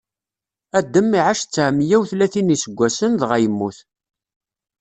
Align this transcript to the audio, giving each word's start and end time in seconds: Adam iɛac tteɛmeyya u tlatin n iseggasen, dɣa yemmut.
Adam 0.79 1.09
iɛac 1.19 1.39
tteɛmeyya 1.43 1.97
u 2.01 2.03
tlatin 2.09 2.51
n 2.51 2.53
iseggasen, 2.55 3.11
dɣa 3.21 3.37
yemmut. 3.43 3.77